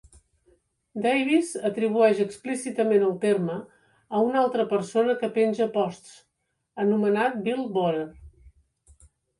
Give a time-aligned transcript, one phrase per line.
[1.01, 3.59] Davis atribueix explícitament el terme
[4.21, 6.19] a un altre persona que penja posts,
[6.87, 8.07] anomenat Bill Bohrer.